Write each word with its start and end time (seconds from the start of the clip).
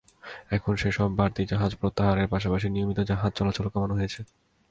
এখন 0.51 0.73
সেসব 0.75 1.09
বাড়তি 1.19 1.41
জাহাজ 1.45 1.71
প্রত্যাহারের 1.75 2.27
পাশাপাশি 2.27 2.67
নিয়মিত 2.69 2.99
জাহাজের 3.09 3.37
চলাচলও 3.37 3.73
কমানো 3.73 3.93
হয়েছে। 3.95 4.19